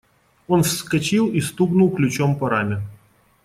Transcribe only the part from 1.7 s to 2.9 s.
ключом по раме.